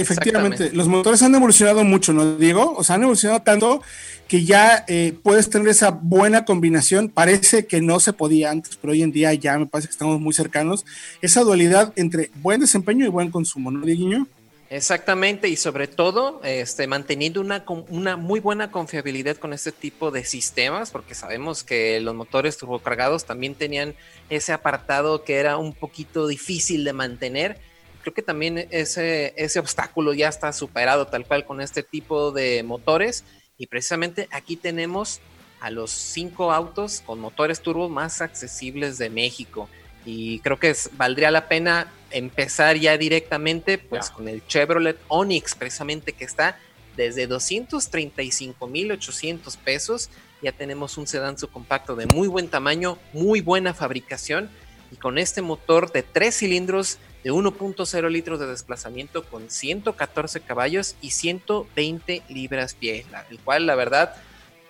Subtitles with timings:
[0.00, 2.74] Efectivamente, los motores han evolucionado mucho, ¿no, Diego?
[2.76, 3.82] O sea, han evolucionado tanto
[4.28, 7.08] que ya eh, puedes tener esa buena combinación.
[7.08, 10.20] Parece que no se podía antes, pero hoy en día ya me parece que estamos
[10.20, 10.84] muy cercanos.
[11.22, 14.26] Esa dualidad entre buen desempeño y buen consumo, ¿no, Dieguiño?
[14.68, 20.24] Exactamente, y sobre todo este, manteniendo una, una muy buena confiabilidad con este tipo de
[20.24, 23.94] sistemas, porque sabemos que los motores turbocargados también tenían
[24.28, 27.60] ese apartado que era un poquito difícil de mantener
[28.06, 32.62] creo que también ese, ese obstáculo ya está superado tal cual con este tipo de
[32.62, 33.24] motores.
[33.58, 35.20] Y precisamente aquí tenemos
[35.58, 39.68] a los cinco autos con motores turbo más accesibles de México.
[40.04, 46.12] Y creo que valdría la pena empezar ya directamente pues con el Chevrolet Onix, precisamente
[46.12, 46.60] que está
[46.96, 50.10] desde 235.800 pesos.
[50.42, 54.48] Ya tenemos un sedán subcompacto de muy buen tamaño, muy buena fabricación
[54.92, 60.94] y con este motor de tres cilindros de 1.0 litros de desplazamiento con 114 caballos
[61.00, 64.14] y 120 libras pie, el cual la verdad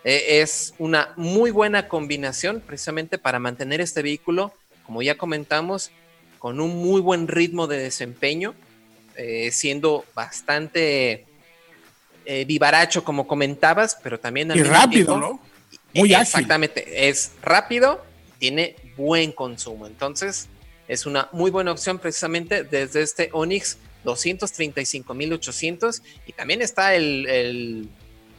[0.05, 4.55] e, es una muy buena combinación precisamente para mantener este vehículo,
[4.87, 5.91] como ya comentamos,
[6.39, 8.55] con un muy buen ritmo de desempeño,
[9.17, 11.27] eh, siendo bastante
[12.25, 14.51] eh, vivaracho como comentabas, pero también...
[14.55, 15.41] Y rápido, ¿no?
[15.93, 16.23] Muy ágil.
[16.23, 18.03] Exactamente, es rápido,
[18.39, 20.49] tiene buen consumo, entonces
[20.89, 27.89] es una muy buena opción precisamente desde este Onix 235.800 y también está el,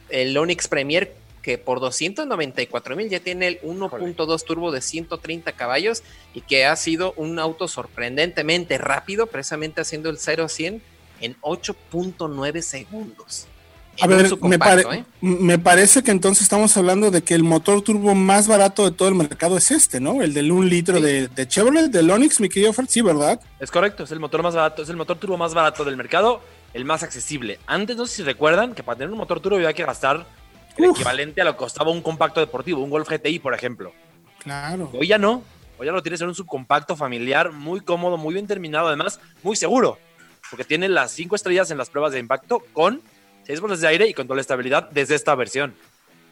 [0.08, 6.02] el, Onix Premier que por 294 mil ya tiene el 1.2 turbo de 130 caballos
[6.34, 10.82] y que ha sido un auto sorprendentemente rápido, precisamente haciendo el 0 a 100
[11.20, 13.46] en 8.9 segundos.
[14.00, 15.04] A ver, ¿eh?
[15.20, 19.08] me, parece que entonces estamos hablando de que el motor turbo más barato de todo
[19.08, 20.22] el mercado es este, ¿no?
[20.22, 23.40] El del 1 litro de, Chevrolet, del Onix, mi querido Fred, sí, ¿verdad?
[23.58, 26.40] Es correcto, es el motor más barato, es el motor turbo más barato del mercado,
[26.74, 27.58] el más accesible.
[27.66, 30.26] Antes, no sé si recuerdan que para tener un motor turbo había que gastar
[30.76, 33.92] el equivalente a lo que costaba un compacto deportivo, un Golf GTI, por ejemplo.
[34.38, 34.90] Claro.
[34.94, 35.42] Hoy ya no,
[35.76, 39.56] hoy ya lo tienes en un subcompacto familiar, muy cómodo, muy bien terminado, además, muy
[39.56, 39.98] seguro,
[40.50, 43.02] porque tiene las 5 estrellas en las pruebas de impacto con
[43.48, 45.74] seis bolas de aire y control de estabilidad desde esta versión.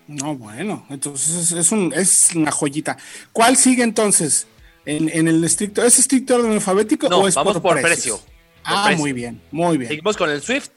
[0.07, 2.99] No, bueno, entonces es, un, es una joyita.
[3.33, 4.47] ¿Cuál sigue entonces?
[4.85, 8.21] En, el estricto, ¿es estricto orden alfabético no, o es vamos por, precio?
[8.63, 9.89] ah, muy bien, muy bien.
[9.89, 10.71] Seguimos con el Swift,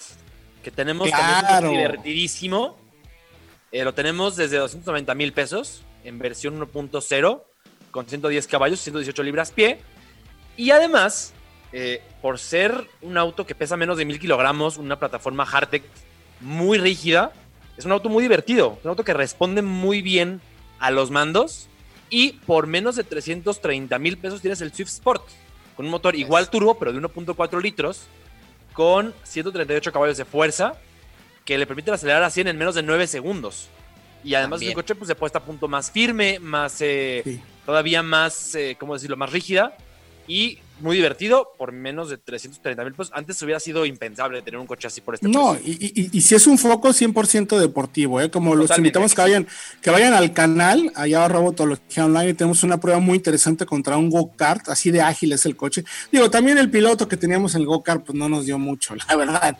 [0.63, 2.77] que tenemos también divertidísimo.
[3.71, 7.43] Eh, lo tenemos desde 290 mil pesos en versión 1.0
[7.91, 9.79] con 110 caballos, 118 libras pie.
[10.55, 11.33] Y además,
[11.73, 15.83] eh, por ser un auto que pesa menos de mil kilogramos, una plataforma Hardtech
[16.41, 17.33] muy rígida.
[17.77, 20.41] Es un auto muy divertido, un auto que responde muy bien
[20.79, 21.67] a los mandos.
[22.09, 25.23] Y por menos de 330 mil pesos tienes el Swift Sport,
[25.75, 28.07] con un motor igual turbo, pero de 1.4 litros,
[28.73, 30.73] con 138 caballos de fuerza,
[31.45, 33.69] que le permite acelerar a 100 en menos de 9 segundos.
[34.23, 38.55] Y además el coche pues, se puesta a punto más firme, más eh, todavía más,
[38.55, 39.77] eh, ¿cómo decirlo?, más rígida.
[40.27, 43.11] Y muy divertido por menos de 330 mil pesos.
[43.13, 46.47] Antes hubiera sido impensable tener un coche así por este No, y, y, si es
[46.47, 48.29] un foco 100% deportivo, ¿eh?
[48.29, 49.47] como los invitamos que vayan,
[49.81, 53.97] que vayan al canal, allá a Robotología Online, y tenemos una prueba muy interesante contra
[53.97, 55.83] un go-kart, así de ágil es el coche.
[56.11, 59.15] Digo, también el piloto que teníamos en el go-kart, pues no nos dio mucho, la
[59.15, 59.57] verdad.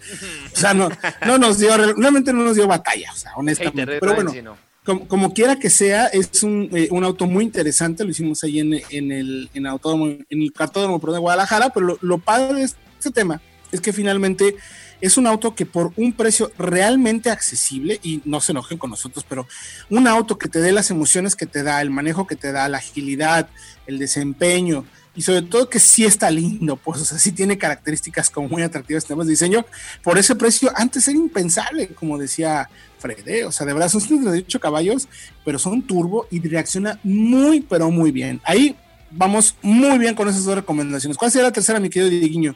[0.54, 0.89] O sea, no,
[1.25, 4.00] no nos dio, realmente no nos dio batalla, o sea, honestamente.
[4.00, 4.69] Pero bueno.
[4.84, 8.74] Como, quiera que sea, es un, eh, un, auto muy interesante, lo hicimos ahí en,
[8.90, 13.42] en el, en, autódromo, en el cartódromo de Guadalajara, pero lo, padre de este tema
[13.72, 14.56] es que finalmente
[15.02, 19.26] es un auto que por un precio realmente accesible, y no se enojen con nosotros,
[19.28, 19.48] pero
[19.90, 22.68] un auto que te dé las emociones que te da, el manejo que te da,
[22.68, 23.50] la agilidad,
[23.86, 24.86] el desempeño,
[25.19, 28.62] y sobre todo que sí está lindo, pues, o sea, sí tiene características como muy
[28.62, 29.66] atractivas en temas diseño,
[30.01, 32.69] por ese precio antes era impensable, como decía
[33.00, 35.10] Fred, o sea, de verdad son 138 caballos,
[35.44, 38.39] pero son turbo y reacciona muy, pero muy bien.
[38.45, 38.77] Ahí
[39.12, 41.18] vamos muy bien con esas dos recomendaciones.
[41.18, 42.56] ¿Cuál sería la tercera, mi querido Dieguiño?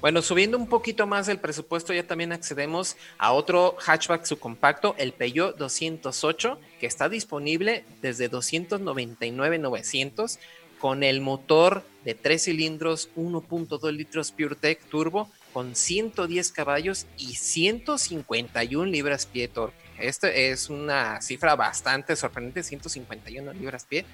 [0.00, 5.12] Bueno, subiendo un poquito más el presupuesto, ya también accedemos a otro hatchback subcompacto, el
[5.12, 10.38] Peugeot 208, que está disponible desde 299.900
[10.80, 18.90] con el motor de 3 cilindros 1.2 litros PureTech Turbo con 110 caballos y 151
[18.90, 19.76] libras pie torque.
[19.98, 24.06] Esta es una cifra bastante sorprendente, 151 libras pie.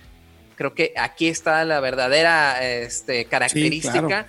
[0.57, 4.27] Creo que aquí está la verdadera este, característica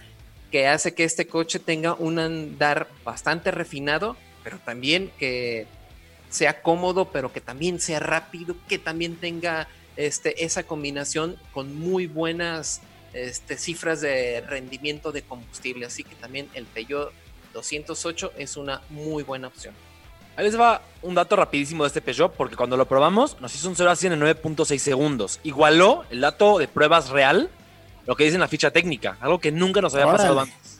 [0.51, 5.67] que hace que este coche tenga un andar bastante refinado, pero también que
[6.29, 12.05] sea cómodo, pero que también sea rápido, que también tenga este, esa combinación con muy
[12.05, 12.81] buenas
[13.13, 15.85] este, cifras de rendimiento de combustible.
[15.85, 17.11] Así que también el Peugeot
[17.53, 19.73] 208 es una muy buena opción.
[20.35, 23.69] Ahí les va un dato rapidísimo de este Peugeot, porque cuando lo probamos nos hizo
[23.69, 25.39] un 0 a 100 en 9.6 segundos.
[25.43, 27.49] Igualó el dato de pruebas real,
[28.05, 30.76] lo que dice en la ficha técnica, algo que nunca nos había pasado antes.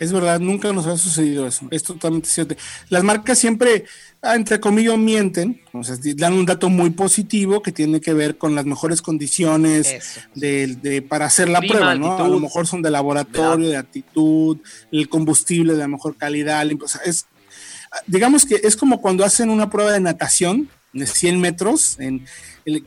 [0.00, 1.66] Es verdad, nunca nos ha sucedido eso.
[1.70, 2.54] Es totalmente cierto.
[2.88, 3.84] Las marcas siempre,
[4.22, 5.60] ah, entre comillas, mienten.
[5.72, 10.22] O sea, dan un dato muy positivo que tiene que ver con las mejores condiciones
[10.34, 12.16] de, para hacer la prueba, ¿no?
[12.16, 14.58] a lo mejor son de laboratorio, de actitud,
[14.92, 16.66] el combustible de la mejor calidad.
[16.82, 17.26] O sea, es,
[18.06, 22.24] digamos que es como cuando hacen una prueba de natación de 100 metros, en,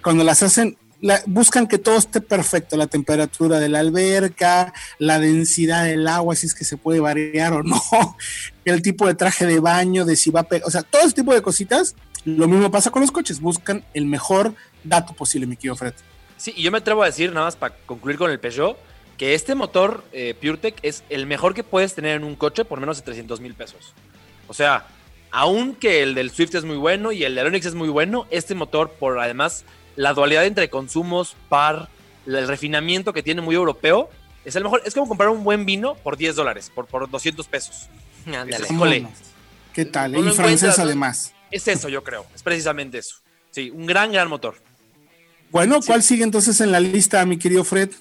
[0.01, 0.77] cuando las hacen
[1.25, 6.47] buscan que todo esté perfecto, la temperatura de la alberca, la densidad del agua, si
[6.47, 7.81] es que se puede variar o no,
[8.65, 11.33] el tipo de traje de baño, de si va a o sea, todo ese tipo
[11.33, 11.95] de cositas.
[12.23, 14.53] Lo mismo pasa con los coches, buscan el mejor
[14.83, 15.93] dato posible, mi querido Fred.
[16.37, 18.77] Sí, y yo me atrevo a decir, nada más para concluir con el Peugeot,
[19.17, 22.79] que este motor eh, PureTech es el mejor que puedes tener en un coche por
[22.79, 23.93] menos de 300 mil pesos.
[24.47, 24.85] O sea,
[25.31, 28.53] aunque el del Swift es muy bueno y el de Onix es muy bueno, este
[28.53, 29.65] motor, por además
[30.01, 31.87] la dualidad entre consumos, par,
[32.25, 34.09] el refinamiento que tiene muy europeo,
[34.43, 34.81] es el mejor.
[34.83, 37.87] Es como comprar un buen vino por 10 dólares, por, por 200 pesos.
[38.25, 39.07] Ándale.
[39.73, 40.17] ¿Qué tal?
[40.17, 41.33] y francés además.
[41.51, 42.25] Es eso, yo creo.
[42.33, 43.17] Es precisamente eso.
[43.51, 44.55] Sí, un gran, gran motor.
[45.51, 47.91] Bueno, ¿cuál sigue entonces en la lista, mi querido Fred?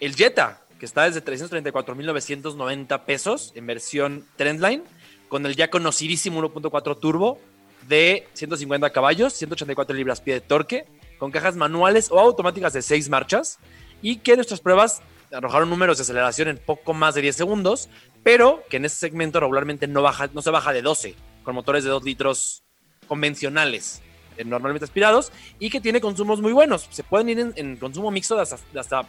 [0.00, 4.82] El Jetta, que está desde 334.990 pesos en versión Trendline,
[5.28, 7.40] con el ya conocidísimo 1.4 turbo
[7.88, 10.86] de 150 caballos, 184 libras pie de torque,
[11.18, 13.58] con cajas manuales o automáticas de 6 marchas
[14.02, 15.02] y que nuestras pruebas
[15.32, 17.88] arrojaron números de aceleración en poco más de 10 segundos,
[18.22, 21.84] pero que en este segmento regularmente no, baja, no se baja de 12 con motores
[21.84, 22.64] de 2 litros
[23.06, 24.02] convencionales,
[24.36, 26.88] eh, normalmente aspirados, y que tiene consumos muy buenos.
[26.90, 29.06] Se pueden ir en, consumo mixto de hasta,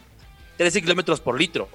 [0.58, 1.70] 13 kilómetros por litro,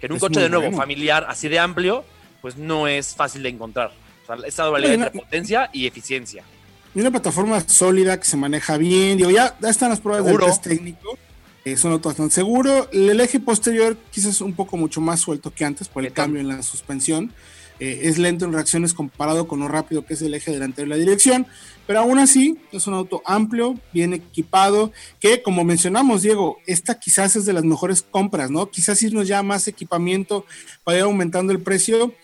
[0.00, 2.04] que en un coche de nuevo familiar así de amplio,
[2.40, 3.92] pues no es fácil de encontrar.
[4.22, 6.44] O sea, esa dualidad entre potencia y eficiencia.
[6.96, 9.18] Y una plataforma sólida que se maneja bien.
[9.18, 11.18] Digo, ya, están las pruebas de test técnico.
[11.62, 12.88] Es un auto bastante seguro.
[12.90, 16.48] El eje posterior quizás un poco mucho más suelto que antes por el cambio en
[16.48, 17.34] la suspensión.
[17.80, 20.94] Eh, es lento en reacciones comparado con lo rápido que es el eje delantero de
[20.94, 21.46] la dirección,
[21.86, 27.36] pero aún así es un auto amplio, bien equipado, que como mencionamos, Diego, esta quizás
[27.36, 28.70] es de las mejores compras, ¿no?
[28.70, 30.46] Quizás irnos ya más equipamiento
[30.82, 32.14] para ir aumentando el precio.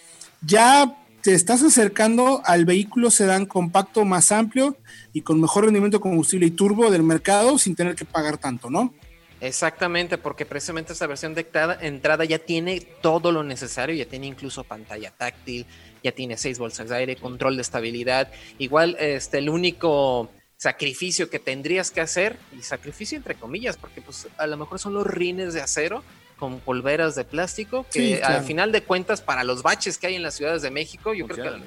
[0.41, 4.77] Ya te estás acercando al vehículo sedán compacto más amplio
[5.13, 8.93] y con mejor rendimiento combustible y turbo del mercado sin tener que pagar tanto, ¿no?
[9.41, 11.47] Exactamente, porque precisamente esta versión de
[11.81, 15.67] entrada ya tiene todo lo necesario, ya tiene incluso pantalla táctil,
[16.03, 18.31] ya tiene seis bolsas de aire, control de estabilidad.
[18.59, 24.29] Igual, este, el único sacrificio que tendrías que hacer, y sacrificio entre comillas, porque pues
[24.39, 26.05] a lo mejor son los rines de acero,
[26.37, 30.23] con polveras de plástico, que al final de cuentas, para los baches que hay en
[30.23, 31.63] las ciudades de México, yo creo que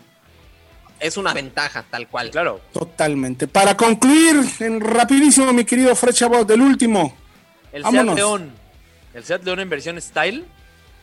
[1.00, 2.32] es una ventaja, tal cual.
[2.32, 2.62] Claro.
[2.72, 3.48] Totalmente.
[3.48, 7.16] Para concluir, en rapidísimo, mi querido Fred Chabot, del último.
[7.72, 8.52] El Seat León.
[9.14, 10.46] El Seat León en versión Style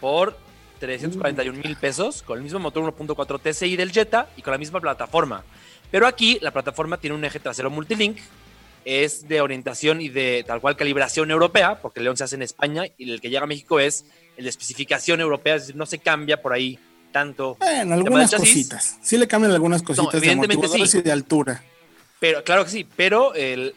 [0.00, 0.36] por
[0.80, 4.80] 341 mil pesos, con el mismo motor 1.4 TSI del Jetta y con la misma
[4.80, 5.44] plataforma.
[5.90, 8.18] Pero aquí la plataforma tiene un eje trasero multilink
[8.84, 12.42] es de orientación y de tal cual calibración europea, porque el León se hace en
[12.42, 14.04] España y el que llega a México es
[14.36, 16.78] el de especificación europea, es decir, no se cambia por ahí
[17.12, 17.58] tanto.
[17.60, 18.98] En algunas cositas.
[19.02, 20.98] Sí le cambian algunas cositas evidentemente de sí.
[20.98, 21.62] y de altura.
[22.18, 23.32] Pero, claro que sí, pero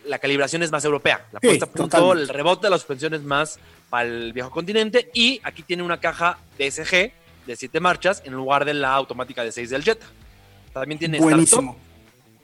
[0.06, 1.26] la calibración es más europea.
[1.32, 3.60] La puesta a punto, el rebote de la suspensión es más
[3.90, 5.10] para el viejo continente.
[5.16, 7.12] Y aquí tiene una caja DSG
[7.48, 10.06] de 7 marchas en lugar de la automática de 6 del Jetta.
[10.74, 11.76] También tiene Buenísimo.